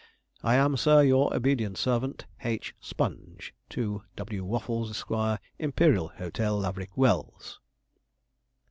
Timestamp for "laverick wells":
6.57-7.59